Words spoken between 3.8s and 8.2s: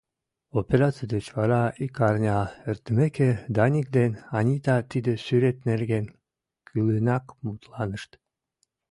ден Анита тиде сӱрет нерген кӱлынак мутланышт.